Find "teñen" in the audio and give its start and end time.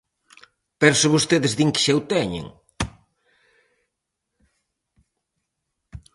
2.13-2.45